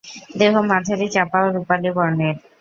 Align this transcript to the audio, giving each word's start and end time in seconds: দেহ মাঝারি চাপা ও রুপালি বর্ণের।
দেহ 0.39 0.53
মাঝারি 0.69 1.07
চাপা 1.15 1.39
ও 1.45 1.53
রুপালি 1.55 1.89
বর্ণের। 1.95 2.35